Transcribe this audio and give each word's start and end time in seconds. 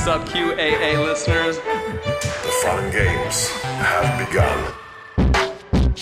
What's 0.00 0.08
up, 0.08 0.26
QAA 0.30 1.04
listeners? 1.04 1.58
The 1.58 2.52
fun 2.62 2.90
games 2.90 3.50
have 3.50 4.26
begun. 4.26 4.72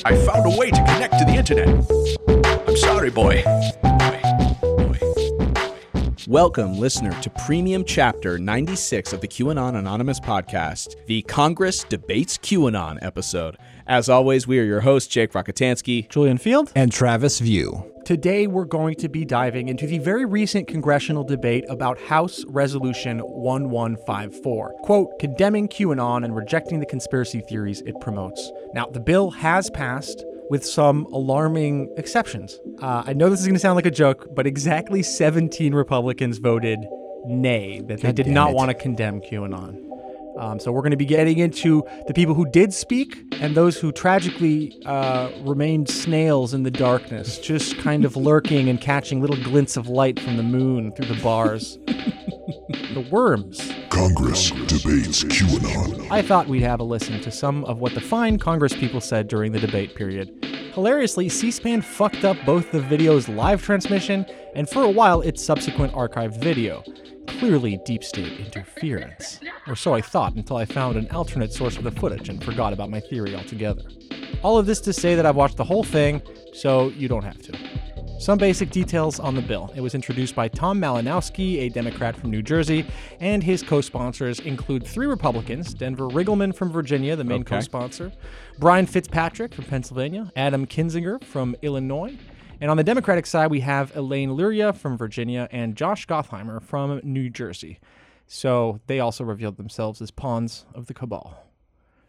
I 0.04 0.16
found 0.24 0.46
a 0.46 0.56
way 0.56 0.70
to 0.70 0.76
connect 0.76 1.18
to 1.18 1.24
the 1.24 1.34
internet. 1.34 1.68
I'm 2.68 2.76
sorry, 2.76 3.10
boy. 3.10 3.42
Welcome, 6.28 6.74
listener, 6.74 7.18
to 7.22 7.30
Premium 7.46 7.86
Chapter 7.86 8.38
96 8.38 9.14
of 9.14 9.22
the 9.22 9.28
QAnon 9.28 9.78
Anonymous 9.78 10.20
podcast, 10.20 10.94
the 11.06 11.22
Congress 11.22 11.84
Debates 11.84 12.36
QAnon 12.36 12.98
episode. 13.00 13.56
As 13.86 14.10
always, 14.10 14.46
we 14.46 14.58
are 14.60 14.64
your 14.64 14.80
hosts, 14.82 15.08
Jake 15.08 15.32
Rockatansky, 15.32 16.06
Julian 16.10 16.36
Feeld. 16.36 16.70
and 16.74 16.92
Travis 16.92 17.40
View. 17.40 17.90
Today, 18.04 18.46
we're 18.46 18.66
going 18.66 18.94
to 18.96 19.08
be 19.08 19.24
diving 19.24 19.70
into 19.70 19.86
the 19.86 20.00
very 20.00 20.26
recent 20.26 20.68
congressional 20.68 21.24
debate 21.24 21.64
about 21.70 21.98
House 21.98 22.44
Resolution 22.46 23.20
1154, 23.20 24.74
quote, 24.82 25.18
condemning 25.18 25.66
QAnon 25.66 26.26
and 26.26 26.36
rejecting 26.36 26.78
the 26.78 26.84
conspiracy 26.84 27.40
theories 27.48 27.80
it 27.86 27.98
promotes. 28.02 28.52
Now, 28.74 28.84
the 28.84 29.00
bill 29.00 29.30
has 29.30 29.70
passed 29.70 30.26
with 30.50 30.64
some 30.64 31.04
alarming 31.06 31.92
exceptions. 31.96 32.58
Uh, 32.80 33.02
I 33.06 33.12
know 33.12 33.28
this 33.30 33.40
is 33.40 33.46
going 33.46 33.54
to 33.54 33.60
sound 33.60 33.76
like 33.76 33.86
a 33.86 33.90
joke, 33.90 34.28
but 34.34 34.46
exactly 34.46 35.02
17 35.02 35.74
Republicans 35.74 36.38
voted 36.38 36.80
nay, 37.26 37.80
that 37.80 38.00
they 38.00 38.08
God 38.08 38.14
did 38.14 38.26
not 38.28 38.50
it. 38.50 38.56
want 38.56 38.70
to 38.70 38.74
condemn 38.74 39.20
QAnon. 39.20 39.84
Um, 40.38 40.60
so 40.60 40.70
we're 40.70 40.82
going 40.82 40.92
to 40.92 40.96
be 40.96 41.04
getting 41.04 41.38
into 41.38 41.82
the 42.06 42.14
people 42.14 42.32
who 42.32 42.48
did 42.50 42.72
speak 42.72 43.24
and 43.40 43.56
those 43.56 43.76
who 43.76 43.90
tragically 43.90 44.80
uh, 44.86 45.30
remained 45.40 45.88
snails 45.88 46.54
in 46.54 46.62
the 46.62 46.70
darkness, 46.70 47.38
just 47.38 47.76
kind 47.78 48.04
of 48.04 48.16
lurking 48.16 48.68
and 48.68 48.80
catching 48.80 49.20
little 49.20 49.42
glints 49.42 49.76
of 49.76 49.88
light 49.88 50.20
from 50.20 50.36
the 50.36 50.44
moon 50.44 50.92
through 50.92 51.06
the 51.06 51.20
bars. 51.22 51.76
the 51.86 53.06
worms. 53.10 53.58
Congress 53.98 54.52
debates 54.52 55.24
QAnon. 55.24 56.08
I 56.08 56.22
thought 56.22 56.46
we'd 56.46 56.62
have 56.62 56.78
a 56.78 56.84
listen 56.84 57.20
to 57.20 57.32
some 57.32 57.64
of 57.64 57.80
what 57.80 57.94
the 57.94 58.00
fine 58.00 58.38
Congress 58.38 58.72
people 58.72 59.00
said 59.00 59.26
during 59.26 59.50
the 59.50 59.58
debate 59.58 59.96
period. 59.96 60.30
Hilariously, 60.72 61.28
C 61.28 61.50
SPAN 61.50 61.82
fucked 61.82 62.24
up 62.24 62.36
both 62.46 62.70
the 62.70 62.80
video's 62.80 63.28
live 63.28 63.60
transmission 63.60 64.24
and 64.54 64.70
for 64.70 64.84
a 64.84 64.88
while 64.88 65.20
its 65.22 65.44
subsequent 65.44 65.94
archived 65.94 66.40
video. 66.40 66.84
Clearly 67.26 67.80
deep 67.84 68.04
state 68.04 68.38
interference. 68.38 69.40
Or 69.66 69.74
so 69.74 69.94
I 69.94 70.00
thought 70.00 70.36
until 70.36 70.58
I 70.58 70.64
found 70.64 70.96
an 70.96 71.10
alternate 71.10 71.52
source 71.52 71.76
of 71.76 71.82
the 71.82 71.90
footage 71.90 72.28
and 72.28 72.42
forgot 72.44 72.72
about 72.72 72.90
my 72.90 73.00
theory 73.00 73.34
altogether. 73.34 73.82
All 74.44 74.58
of 74.58 74.66
this 74.66 74.80
to 74.82 74.92
say 74.92 75.16
that 75.16 75.26
I've 75.26 75.34
watched 75.34 75.56
the 75.56 75.64
whole 75.64 75.82
thing, 75.82 76.22
so 76.52 76.90
you 76.90 77.08
don't 77.08 77.24
have 77.24 77.42
to. 77.42 77.67
Some 78.18 78.36
basic 78.36 78.70
details 78.70 79.20
on 79.20 79.36
the 79.36 79.40
bill. 79.42 79.72
It 79.76 79.80
was 79.80 79.94
introduced 79.94 80.34
by 80.34 80.48
Tom 80.48 80.80
Malinowski, 80.80 81.60
a 81.60 81.68
Democrat 81.68 82.16
from 82.16 82.30
New 82.30 82.42
Jersey, 82.42 82.84
and 83.20 83.42
his 83.42 83.62
co 83.62 83.80
sponsors 83.80 84.40
include 84.40 84.84
three 84.84 85.06
Republicans 85.06 85.72
Denver 85.72 86.08
Riggleman 86.08 86.54
from 86.54 86.72
Virginia, 86.72 87.14
the 87.14 87.22
main 87.24 87.42
Okay. 87.42 87.56
co 87.56 87.60
sponsor, 87.60 88.12
Brian 88.58 88.86
Fitzpatrick 88.86 89.54
from 89.54 89.66
Pennsylvania, 89.66 90.32
Adam 90.34 90.66
Kinzinger 90.66 91.22
from 91.22 91.54
Illinois, 91.62 92.16
and 92.60 92.70
on 92.72 92.76
the 92.76 92.82
Democratic 92.84 93.24
side, 93.24 93.52
we 93.52 93.60
have 93.60 93.96
Elaine 93.96 94.32
Luria 94.32 94.72
from 94.72 94.98
Virginia 94.98 95.48
and 95.52 95.76
Josh 95.76 96.04
Gottheimer 96.06 96.60
from 96.60 97.00
New 97.04 97.30
Jersey. 97.30 97.78
So 98.26 98.80
they 98.88 98.98
also 98.98 99.22
revealed 99.22 99.56
themselves 99.58 100.02
as 100.02 100.10
pawns 100.10 100.66
of 100.74 100.86
the 100.86 100.94
cabal. 100.94 101.44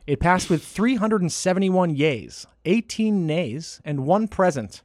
It 0.07 0.19
passed 0.19 0.49
with 0.49 0.65
371 0.65 1.95
yeas, 1.95 2.47
18 2.65 3.27
nays, 3.27 3.79
and 3.85 4.05
one 4.07 4.27
present. 4.27 4.81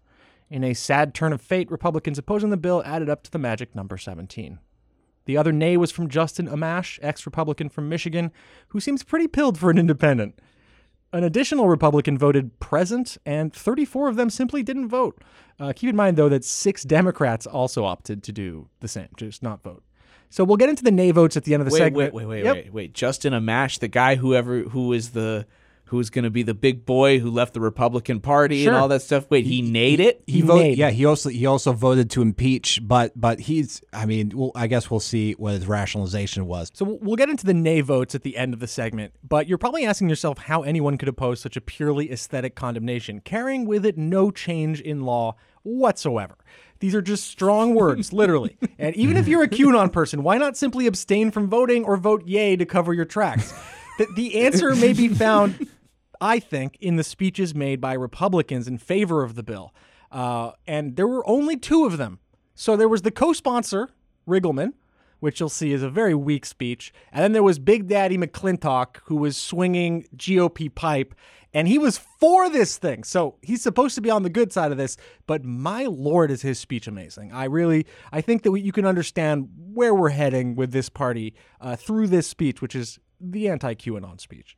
In 0.50 0.62
a 0.62 0.74
sad 0.74 1.14
turn 1.14 1.32
of 1.32 1.40
fate, 1.40 1.70
Republicans 1.70 2.18
opposing 2.18 2.50
the 2.50 2.56
bill 2.56 2.82
added 2.84 3.08
up 3.08 3.22
to 3.24 3.30
the 3.30 3.38
magic 3.38 3.74
number 3.74 3.96
17. 3.96 4.58
The 5.26 5.36
other 5.36 5.52
nay 5.52 5.76
was 5.76 5.90
from 5.90 6.08
Justin 6.08 6.46
Amash, 6.48 6.98
ex 7.02 7.24
Republican 7.26 7.68
from 7.70 7.88
Michigan, 7.88 8.30
who 8.68 8.80
seems 8.80 9.02
pretty 9.02 9.26
pilled 9.26 9.56
for 9.58 9.70
an 9.70 9.78
independent. 9.78 10.38
An 11.14 11.24
additional 11.24 11.68
Republican 11.68 12.18
voted 12.18 12.58
present, 12.60 13.16
and 13.24 13.52
34 13.52 14.08
of 14.08 14.16
them 14.16 14.28
simply 14.28 14.62
didn't 14.62 14.88
vote. 14.88 15.22
Uh, 15.58 15.72
keep 15.74 15.88
in 15.88 15.96
mind, 15.96 16.16
though, 16.16 16.28
that 16.28 16.44
six 16.44 16.82
Democrats 16.82 17.46
also 17.46 17.84
opted 17.84 18.22
to 18.24 18.32
do 18.32 18.68
the 18.80 18.88
same, 18.88 19.08
just 19.16 19.42
not 19.42 19.62
vote. 19.62 19.82
So 20.28 20.42
we'll 20.42 20.56
get 20.56 20.68
into 20.68 20.82
the 20.82 20.90
nay 20.90 21.12
votes 21.12 21.36
at 21.36 21.44
the 21.44 21.54
end 21.54 21.60
of 21.62 21.66
the 21.68 21.72
Wait, 21.72 21.78
segment. 21.78 22.12
wait, 22.12 22.26
wait, 22.26 22.26
wait, 22.26 22.44
Yep. 22.44 22.54
wait, 22.56 22.72
wait. 22.72 22.92
Justin 22.94 23.32
Amash, 23.32 23.78
the 23.78 23.86
guy 23.88 24.16
whoever 24.16 24.62
who 24.62 24.92
is 24.92 25.10
the 25.10 25.46
who 25.88 26.00
is 26.00 26.08
going 26.10 26.24
to 26.24 26.30
be 26.30 26.42
the 26.42 26.54
big 26.54 26.86
boy 26.86 27.18
who 27.18 27.30
left 27.30 27.52
the 27.54 27.60
Republican 27.60 28.18
Party 28.20 28.64
Sure. 28.64 28.72
and 28.72 28.80
all 28.82 28.88
that 28.88 29.02
stuff. 29.02 29.26
Wait, 29.30 29.44
he, 29.46 29.60
made 29.62 30.00
it. 30.00 30.22
He, 30.26 30.34
He 30.34 30.40
voted. 30.40 30.78
Yeah, 30.78 30.90
he 30.90 31.04
also 31.04 31.28
he 31.28 31.44
also 31.46 31.72
voted 31.72 32.10
to 32.10 32.22
impeach, 32.22 32.80
but 32.82 33.12
but 33.14 33.38
he's. 33.40 33.82
I 33.92 34.06
mean, 34.06 34.32
well, 34.34 34.50
I 34.54 34.66
guess 34.66 34.90
we'll 34.90 35.00
see 35.00 35.32
what 35.32 35.52
his 35.52 35.66
rationalization 35.66 36.46
was. 36.46 36.70
So 36.74 36.84
we'll- 36.84 36.98
we'll 37.00 37.16
get 37.16 37.28
into 37.28 37.44
the 37.46 37.54
nay 37.54 37.80
votes 37.82 38.14
at 38.14 38.22
the 38.22 38.36
end 38.36 38.54
of 38.54 38.60
the 38.60 38.66
segment, 38.66 39.12
but 39.26 39.46
you're 39.46 39.58
probably 39.58 39.84
asking 39.84 40.08
yourself 40.08 40.38
how 40.38 40.62
anyone 40.62 40.96
could 40.98 41.08
oppose 41.08 41.40
such 41.40 41.56
a 41.56 41.60
purely 41.60 42.10
aesthetic 42.10 42.54
condemnation, 42.54 43.20
carrying 43.20 43.66
with 43.66 43.84
it 43.84 43.98
no 43.98 44.30
change 44.30 44.80
in 44.80 45.02
law 45.02 45.36
whatsoever. 45.62 46.36
These 46.80 46.94
are 46.94 47.02
just 47.02 47.24
strong 47.26 47.74
words, 47.76 48.12
literally. 48.12 48.56
And 48.78 48.94
even 48.96 49.16
if 49.16 49.26
you're 49.28 49.42
a 49.42 49.48
QAnon 49.48 49.92
person, 49.92 50.22
why 50.22 50.38
not 50.38 50.56
simply 50.56 50.86
abstain 50.86 51.30
from 51.30 51.48
voting 51.48 51.84
or 51.84 51.96
vote 51.96 52.26
yay 52.26 52.56
to 52.56 52.66
cover 52.66 52.92
your 52.92 53.04
tracks? 53.04 53.52
The, 53.98 54.06
the 54.14 54.40
answer 54.42 54.74
may 54.74 54.92
be 54.92 55.08
found, 55.08 55.68
I 56.20 56.40
think, 56.40 56.76
in 56.80 56.96
the 56.96 57.04
speeches 57.04 57.54
made 57.54 57.80
by 57.80 57.94
Republicans 57.94 58.66
in 58.66 58.78
favor 58.78 59.22
of 59.22 59.34
the 59.34 59.42
bill. 59.42 59.74
Uh, 60.10 60.52
and 60.66 60.96
there 60.96 61.08
were 61.08 61.28
only 61.28 61.56
two 61.56 61.84
of 61.84 61.98
them. 61.98 62.18
So 62.54 62.76
there 62.76 62.88
was 62.88 63.02
the 63.02 63.10
co 63.10 63.32
sponsor, 63.32 63.90
Riggleman, 64.28 64.74
which 65.20 65.40
you'll 65.40 65.48
see 65.48 65.72
is 65.72 65.82
a 65.82 65.90
very 65.90 66.14
weak 66.14 66.44
speech. 66.44 66.92
And 67.12 67.22
then 67.22 67.32
there 67.32 67.42
was 67.42 67.58
Big 67.58 67.88
Daddy 67.88 68.16
McClintock, 68.16 68.98
who 69.04 69.16
was 69.16 69.36
swinging 69.36 70.06
GOP 70.16 70.72
pipe, 70.72 71.14
and 71.54 71.68
he 71.68 71.78
was 71.78 71.98
for 71.98 72.50
this 72.50 72.76
thing. 72.76 73.04
So 73.04 73.36
he's 73.40 73.62
supposed 73.62 73.94
to 73.94 74.00
be 74.00 74.10
on 74.10 74.24
the 74.24 74.28
good 74.28 74.52
side 74.52 74.72
of 74.72 74.76
this, 74.76 74.96
but 75.26 75.44
my 75.44 75.84
lord, 75.84 76.30
is 76.30 76.42
his 76.42 76.58
speech 76.58 76.86
amazing. 76.86 77.32
I 77.32 77.44
really, 77.44 77.86
I 78.12 78.20
think 78.20 78.42
that 78.42 78.50
we, 78.50 78.60
you 78.60 78.72
can 78.72 78.84
understand 78.84 79.48
where 79.72 79.94
we're 79.94 80.10
heading 80.10 80.56
with 80.56 80.72
this 80.72 80.88
party 80.88 81.34
uh, 81.60 81.76
through 81.76 82.08
this 82.08 82.26
speech, 82.26 82.60
which 82.60 82.74
is 82.74 82.98
the 83.32 83.48
anti 83.48 83.74
QAnon 83.74 84.20
speech. 84.20 84.56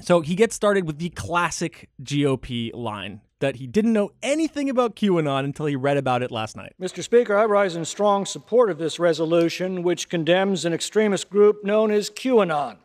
So 0.00 0.20
he 0.20 0.34
gets 0.34 0.54
started 0.54 0.86
with 0.86 0.98
the 0.98 1.08
classic 1.10 1.88
GOP 2.02 2.74
line 2.74 3.22
that 3.38 3.56
he 3.56 3.66
didn't 3.66 3.92
know 3.92 4.10
anything 4.22 4.70
about 4.70 4.96
QAnon 4.96 5.44
until 5.44 5.66
he 5.66 5.76
read 5.76 5.96
about 5.96 6.22
it 6.22 6.30
last 6.30 6.56
night. 6.56 6.74
Mr. 6.80 7.02
Speaker, 7.02 7.36
I 7.36 7.44
rise 7.44 7.76
in 7.76 7.84
strong 7.84 8.24
support 8.24 8.70
of 8.70 8.78
this 8.78 8.98
resolution, 8.98 9.82
which 9.82 10.08
condemns 10.08 10.64
an 10.64 10.72
extremist 10.72 11.28
group 11.28 11.64
known 11.64 11.90
as 11.90 12.10
QAnon. 12.10 12.78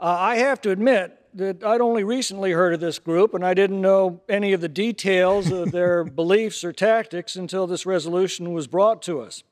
Uh, 0.00 0.16
I 0.18 0.36
have 0.36 0.60
to 0.62 0.70
admit 0.70 1.18
that 1.34 1.64
I'd 1.64 1.80
only 1.80 2.04
recently 2.04 2.52
heard 2.52 2.74
of 2.74 2.80
this 2.80 2.98
group, 2.98 3.34
and 3.34 3.44
I 3.44 3.54
didn't 3.54 3.80
know 3.80 4.20
any 4.28 4.52
of 4.52 4.60
the 4.60 4.68
details 4.68 5.50
of 5.50 5.72
their 5.72 6.04
beliefs 6.04 6.64
or 6.64 6.72
tactics 6.72 7.36
until 7.36 7.66
this 7.66 7.86
resolution 7.86 8.52
was 8.52 8.66
brought 8.66 9.00
to 9.02 9.20
us. 9.20 9.42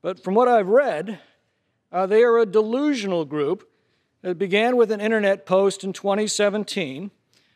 But 0.00 0.22
from 0.22 0.34
what 0.34 0.48
I've 0.48 0.68
read, 0.68 1.18
uh, 1.92 2.06
they 2.06 2.22
are 2.22 2.38
a 2.38 2.46
delusional 2.46 3.24
group 3.24 3.68
that 4.22 4.38
began 4.38 4.76
with 4.76 4.90
an 4.90 5.00
internet 5.00 5.46
post 5.46 5.84
in 5.84 5.92
2017. 5.92 7.10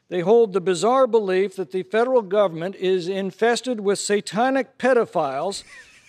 They 0.08 0.20
hold 0.20 0.52
the 0.52 0.60
bizarre 0.60 1.06
belief 1.06 1.56
that 1.56 1.72
the 1.72 1.82
federal 1.82 2.22
government 2.22 2.76
is 2.76 3.08
infested 3.08 3.80
with 3.80 3.98
satanic 3.98 4.78
pedophiles 4.78 5.64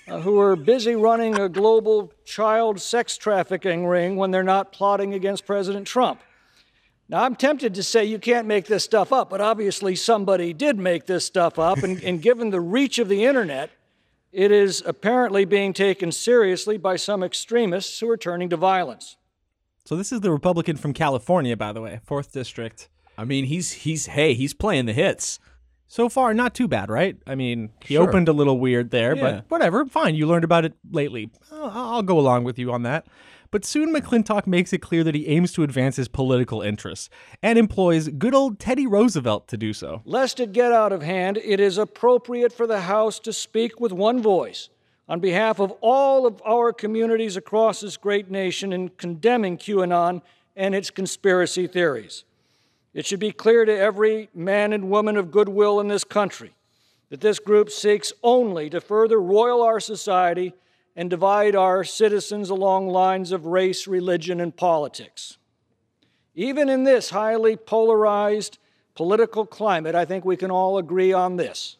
uh, 0.08 0.22
who 0.22 0.40
are 0.40 0.56
busy 0.56 0.96
running 0.96 1.40
a 1.40 1.50
global 1.50 2.12
child 2.26 2.80
sex 2.80 3.18
trafficking 3.18 3.88
ring 3.88 4.16
when 4.16 4.32
they're 4.32 4.44
not 4.44 4.72
plotting 4.72 5.14
against 5.14 5.46
President 5.46 5.88
Trump. 5.88 6.22
Now, 7.08 7.24
I'm 7.24 7.36
tempted 7.36 7.76
to 7.76 7.84
say 7.84 8.04
you 8.04 8.20
can't 8.20 8.48
make 8.48 8.66
this 8.66 8.84
stuff 8.84 9.14
up, 9.14 9.30
but 9.30 9.40
obviously 9.40 9.96
somebody 9.96 10.54
did 10.54 10.78
make 10.78 11.06
this 11.06 11.26
stuff 11.26 11.60
up, 11.60 11.84
and, 11.84 12.04
and 12.04 12.22
given 12.22 12.50
the 12.50 12.62
reach 12.62 12.98
of 12.98 13.10
the 13.10 13.26
internet, 13.26 13.70
it 14.32 14.52
is 14.52 14.82
apparently 14.86 15.46
being 15.46 15.72
taken 15.72 16.12
seriously 16.12 16.78
by 16.78 16.96
some 16.96 17.24
extremists 17.24 18.00
who 18.00 18.10
are 18.10 18.18
turning 18.18 18.50
to 18.50 18.58
violence. 18.58 19.18
So 19.86 19.96
this 19.96 20.12
is 20.12 20.22
the 20.22 20.32
Republican 20.32 20.78
from 20.78 20.94
California, 20.94 21.56
by 21.56 21.72
the 21.72 21.82
way, 21.82 22.00
fourth 22.06 22.32
district. 22.32 22.90
I 23.18 23.24
mean, 23.24 23.46
he's 23.46 23.72
he's 23.72 24.08
hey, 24.08 24.34
he's 24.34 24.54
playing 24.54 24.88
the 24.88 24.94
hits. 24.94 25.40
So 25.88 26.10
far, 26.10 26.34
not 26.34 26.56
too 26.56 26.68
bad, 26.68 26.90
right? 26.90 27.16
I 27.28 27.36
mean, 27.36 27.70
he 27.86 27.94
Sure. 27.94 28.08
opened 28.10 28.28
a 28.28 28.34
little 28.34 28.60
weird 28.60 28.90
there, 28.90 29.16
Yeah. 29.16 29.22
but 29.22 29.46
whatever. 29.50 29.86
Fine, 29.86 30.16
you 30.16 30.26
learned 30.26 30.44
about 30.44 30.66
it 30.66 30.74
lately. 30.92 31.30
I'll, 31.52 31.70
I'll 31.70 32.02
go 32.04 32.18
along 32.20 32.44
with 32.44 32.58
you 32.58 32.72
on 32.72 32.82
that. 32.84 33.06
But 33.52 33.64
soon 33.64 33.94
McClintock 33.94 34.48
makes 34.48 34.74
it 34.74 34.80
clear 34.80 35.04
that 35.04 35.14
he 35.14 35.28
aims 35.28 35.54
to 35.54 35.64
advance 35.64 35.96
his 35.98 36.08
political 36.08 36.62
interests 36.64 37.10
and 37.44 37.60
employs 37.60 38.10
good 38.10 38.34
old 38.34 38.60
Teddy 38.60 38.88
Roosevelt 38.88 39.48
to 39.50 39.56
do 39.58 39.72
so. 39.72 40.02
Lest 40.04 40.40
it 40.40 40.52
get 40.52 40.72
out 40.74 40.92
of 40.92 41.04
hand, 41.04 41.38
it 41.38 41.60
is 41.60 41.78
appropriate 41.78 42.52
for 42.52 42.66
the 42.66 42.82
House 42.82 43.20
to 43.20 43.32
speak 43.32 43.80
with 43.80 43.92
one 43.94 44.22
voice 44.22 44.70
on 45.08 45.20
behalf 45.20 45.60
of 45.60 45.72
all 45.82 46.26
of 46.26 46.42
our 46.46 46.74
communities 46.74 47.38
across 47.38 47.82
this 47.82 47.98
great 47.98 48.32
nation 48.32 48.74
in 48.74 48.90
condemning 48.90 49.58
QAnon 49.58 50.22
and 50.56 50.74
its 50.74 50.90
conspiracy 50.90 51.68
theories. 51.68 52.24
It 52.94 53.06
should 53.06 53.20
be 53.20 53.32
clear 53.32 53.66
to 53.66 53.78
every 53.78 54.30
man 54.34 54.74
and 54.74 54.90
woman 54.90 55.18
of 55.18 55.32
goodwill 55.32 55.80
in 55.80 55.88
this 55.88 56.04
country 56.04 56.56
that 57.10 57.22
this 57.22 57.40
group 57.40 57.70
seeks 57.70 58.14
only 58.24 58.70
to 58.70 58.82
further 58.82 59.22
roil 59.22 59.62
our 59.62 59.80
society 59.80 60.54
and 60.96 61.10
divide 61.10 61.56
our 61.56 61.84
citizens 61.84 62.50
along 62.50 62.88
lines 62.88 63.32
of 63.32 63.46
race, 63.46 63.86
religion, 63.86 64.40
and 64.40 64.56
politics. 64.56 65.38
Even 66.34 66.70
in 66.70 66.84
this 66.84 67.10
highly 67.10 67.56
polarized 67.56 68.58
political 68.96 69.46
climate, 69.46 69.94
I 69.94 70.06
think 70.06 70.24
we 70.24 70.38
can 70.38 70.52
all 70.52 70.78
agree 70.78 71.14
on 71.14 71.36
this. 71.36 71.78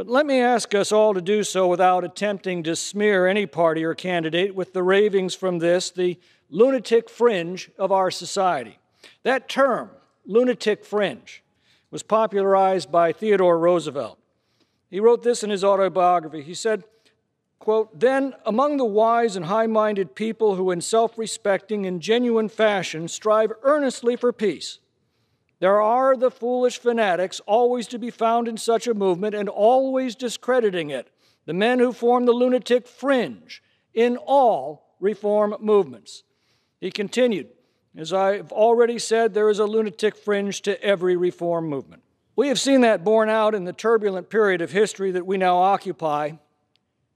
But 0.00 0.08
let 0.08 0.24
me 0.24 0.40
ask 0.40 0.74
us 0.74 0.92
all 0.92 1.12
to 1.12 1.20
do 1.20 1.44
so 1.44 1.68
without 1.68 2.04
attempting 2.04 2.62
to 2.62 2.74
smear 2.74 3.26
any 3.26 3.44
party 3.44 3.84
or 3.84 3.94
candidate 3.94 4.54
with 4.54 4.72
the 4.72 4.82
ravings 4.82 5.34
from 5.34 5.58
this, 5.58 5.90
the 5.90 6.18
lunatic 6.48 7.10
fringe 7.10 7.70
of 7.76 7.92
our 7.92 8.10
society. 8.10 8.78
That 9.24 9.46
term, 9.46 9.90
lunatic 10.24 10.86
fringe, 10.86 11.42
was 11.90 12.02
popularized 12.02 12.90
by 12.90 13.12
Theodore 13.12 13.58
Roosevelt. 13.58 14.18
He 14.88 15.00
wrote 15.00 15.22
this 15.22 15.42
in 15.42 15.50
his 15.50 15.62
autobiography. 15.62 16.40
He 16.44 16.54
said, 16.54 16.84
quote, 17.58 18.00
Then 18.00 18.32
among 18.46 18.78
the 18.78 18.86
wise 18.86 19.36
and 19.36 19.44
high 19.44 19.66
minded 19.66 20.14
people 20.14 20.54
who, 20.54 20.70
in 20.70 20.80
self 20.80 21.18
respecting 21.18 21.84
and 21.84 22.00
genuine 22.00 22.48
fashion, 22.48 23.06
strive 23.06 23.52
earnestly 23.64 24.16
for 24.16 24.32
peace, 24.32 24.78
there 25.60 25.80
are 25.80 26.16
the 26.16 26.30
foolish 26.30 26.78
fanatics 26.78 27.40
always 27.46 27.86
to 27.88 27.98
be 27.98 28.10
found 28.10 28.48
in 28.48 28.56
such 28.56 28.86
a 28.86 28.94
movement 28.94 29.34
and 29.34 29.48
always 29.48 30.16
discrediting 30.16 30.88
it, 30.88 31.10
the 31.44 31.52
men 31.52 31.78
who 31.78 31.92
form 31.92 32.24
the 32.24 32.32
lunatic 32.32 32.88
fringe 32.88 33.62
in 33.92 34.16
all 34.16 34.96
reform 35.00 35.54
movements. 35.60 36.24
He 36.80 36.90
continued, 36.90 37.48
as 37.94 38.12
I've 38.12 38.52
already 38.52 38.98
said, 38.98 39.34
there 39.34 39.50
is 39.50 39.58
a 39.58 39.66
lunatic 39.66 40.16
fringe 40.16 40.62
to 40.62 40.82
every 40.82 41.14
reform 41.14 41.68
movement. 41.68 42.02
We 42.36 42.48
have 42.48 42.58
seen 42.58 42.80
that 42.80 43.04
borne 43.04 43.28
out 43.28 43.54
in 43.54 43.64
the 43.64 43.74
turbulent 43.74 44.30
period 44.30 44.62
of 44.62 44.72
history 44.72 45.10
that 45.10 45.26
we 45.26 45.36
now 45.36 45.58
occupy, 45.58 46.32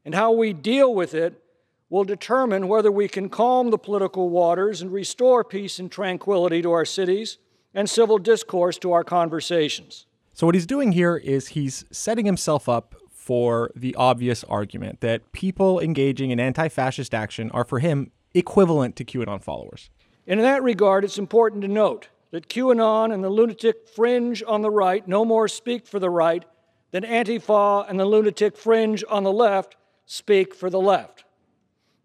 and 0.05 0.15
how 0.15 0.33
we 0.33 0.53
deal 0.53 0.95
with 0.95 1.15
it 1.15 1.43
will 1.89 2.05
determine 2.05 2.69
whether 2.69 2.93
we 2.93 3.09
can 3.09 3.31
calm 3.31 3.71
the 3.71 3.79
political 3.79 4.29
waters 4.29 4.83
and 4.83 4.93
restore 4.93 5.45
peace 5.45 5.79
and 5.79 5.91
tranquility 5.91 6.61
to 6.61 6.73
our 6.73 6.85
cities 6.85 7.39
and 7.75 7.91
civil 7.91 8.19
discourse 8.19 8.79
to 8.79 8.93
our 8.93 9.05
conversations. 9.05 10.07
So, 10.33 10.47
what 10.47 10.55
he's 10.55 10.67
doing 10.67 10.93
here 10.93 11.17
is 11.17 11.49
he's 11.49 11.85
setting 11.91 12.27
himself 12.27 12.69
up 12.69 12.95
for 13.11 13.71
the 13.75 13.95
obvious 13.95 14.45
argument 14.45 15.01
that 15.01 15.33
people 15.33 15.81
engaging 15.81 16.31
in 16.31 16.39
anti 16.41 16.69
fascist 16.69 17.15
action 17.15 17.51
are, 17.53 17.65
for 17.65 17.79
him, 17.79 18.11
equivalent 18.35 18.97
to 18.97 19.05
QAnon 19.05 19.43
followers. 19.43 19.91
And 20.27 20.41
in 20.41 20.45
that 20.45 20.63
regard, 20.63 21.05
it's 21.05 21.19
important 21.19 21.63
to 21.63 21.69
note 21.69 22.09
that 22.33 22.49
QAnon 22.49 23.13
and 23.15 23.23
the 23.23 23.29
lunatic 23.31 23.89
fringe 23.89 24.43
on 24.47 24.63
the 24.63 24.71
right 24.71 25.07
no 25.07 25.25
more 25.25 25.47
speak 25.49 25.87
for 25.87 25.99
the 25.99 26.11
right 26.11 26.45
than 26.91 27.05
Antifa 27.05 27.89
and 27.89 27.99
the 27.99 28.05
lunatic 28.05 28.57
fringe 28.57 29.05
on 29.09 29.23
the 29.23 29.33
left 29.33 29.77
speak 30.07 30.55
for 30.55 30.69
the 30.69 30.81
left. 30.81 31.25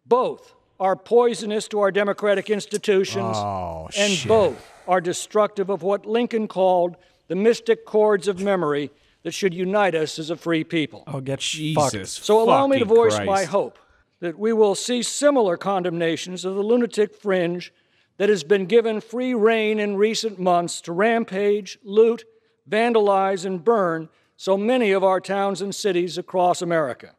Both 0.06 0.54
are 0.80 0.96
poisonous 0.96 1.68
to 1.70 1.80
our 1.80 1.92
democratic 1.92 2.50
institutions, 2.50 3.36
Oh, 3.38 3.90
and 3.98 4.14
shit. 4.14 4.28
both 4.28 4.72
are 4.90 5.00
destructive 5.00 5.70
of 5.70 5.84
what 5.84 6.08
Lincoln 6.08 6.48
called 6.48 6.98
the 7.28 7.36
mystic 7.36 7.86
chords 7.86 8.28
of 8.28 8.42
memory 8.42 8.90
that 9.22 9.36
should 9.36 9.54
unite 9.54 9.94
us 9.94 10.18
as 10.18 10.32
a 10.32 10.36
free 10.36 10.64
people. 10.64 11.04
Oh, 11.06 11.22
get 11.22 11.40
Jesus. 11.40 12.18
fucked. 12.18 12.26
So 12.26 12.42
allow 12.42 12.66
me 12.66 12.80
to 12.80 12.86
voice 12.86 13.16
Christ. 13.16 13.28
my 13.28 13.44
hope 13.44 13.78
that 14.20 14.40
we 14.40 14.52
will 14.52 14.74
see 14.74 15.04
similar 15.04 15.58
condemnations 15.58 16.44
of 16.44 16.56
the 16.56 16.64
lunatic 16.64 17.14
fringe 17.16 17.72
that 18.18 18.30
has 18.30 18.44
been 18.44 18.66
given 18.66 19.00
free 19.00 19.36
rein 19.36 19.80
in 19.80 19.96
recent 19.96 20.40
months 20.40 20.82
to 20.82 20.92
rampage, 20.92 21.78
loot, 21.84 22.26
vandalize, 22.68 23.46
and 23.46 23.64
burn 23.64 24.10
so 24.38 24.58
many 24.58 24.92
of 24.92 25.04
our 25.04 25.22
towns 25.22 25.62
and 25.62 25.76
cities 25.76 26.18
across 26.18 26.64
America. 26.64 27.16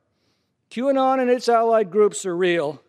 QAnon 0.72 1.20
and 1.20 1.30
its 1.30 1.48
allied 1.48 1.90
groups 1.90 2.26
are 2.26 2.36
real, 2.36 2.82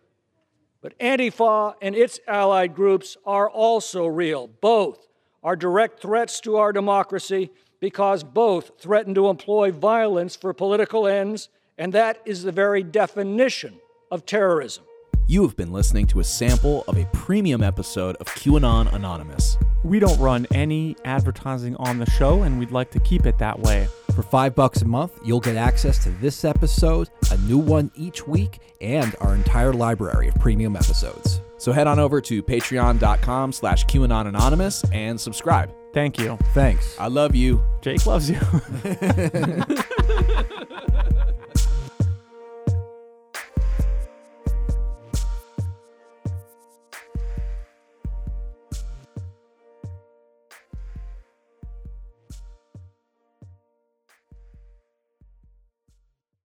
but 0.82 0.98
Antifa 1.00 1.76
and 1.82 1.96
its 1.96 2.20
allied 2.28 2.76
groups 2.76 3.18
are 3.26 3.50
also 3.50 4.06
real. 4.08 4.48
Both 4.48 5.08
are 5.44 5.56
direct 5.56 6.02
threats 6.02 6.40
to 6.42 6.58
our 6.58 6.72
democracy 6.74 7.52
because 7.80 8.24
both 8.24 8.72
threaten 8.80 9.14
to 9.16 9.30
employ 9.30 9.72
violence 9.72 10.36
for 10.36 10.54
political 10.54 11.08
ends, 11.08 11.50
and 11.78 11.94
that 11.94 12.22
is 12.26 12.44
the 12.44 12.52
very 12.52 12.84
definition 12.84 13.80
of 14.12 14.26
terrorism. 14.26 14.84
You 15.28 15.44
have 15.44 15.56
been 15.56 15.72
listening 15.72 16.08
to 16.08 16.20
a 16.20 16.24
sample 16.24 16.84
of 16.88 16.98
a 16.98 17.06
premium 17.14 17.64
episode 17.64 18.18
of 18.18 18.28
QAnon 18.28 18.94
Anonymous. 18.94 19.58
We 19.84 20.00
don't 20.00 20.20
run 20.20 20.46
any 20.52 20.96
advertising 21.06 21.76
on 21.78 22.00
the 22.00 22.10
show, 22.10 22.44
and 22.44 22.60
we'd 22.60 22.72
like 22.72 22.92
to 22.92 23.00
keep 23.00 23.26
it 23.26 23.38
that 23.38 23.60
way. 23.60 23.88
For 24.14 24.24
five 24.24 24.56
bucks 24.56 24.82
a 24.82 24.86
month, 24.86 25.18
you'll 25.24 25.40
get 25.40 25.56
access 25.56 25.98
to 26.04 26.10
this 26.10 26.44
episode, 26.44 27.10
a 27.32 27.38
new 27.40 27.58
one 27.58 27.92
each 27.96 28.28
week, 28.28 28.60
and 28.82 29.16
our 29.22 29.34
entire 29.34 29.74
library 29.74 30.28
of 30.28 30.36
premium 30.36 30.76
episodes. 30.76 31.42
So 31.58 31.72
head 31.72 31.88
on 31.88 32.00
over 32.00 32.20
to 32.22 32.44
patreon.com 32.44 33.52
slash 33.52 33.86
QAnon 33.86 34.28
Anonymous 34.28 34.84
and 34.92 35.20
subscribe. 35.20 35.74
Thank 35.94 36.18
you. 36.18 36.38
Thanks. 36.54 37.00
I 37.00 37.08
love 37.08 37.36
you. 37.36 37.64
Jake 37.82 38.06
loves 38.06 38.30
you. 38.30 38.40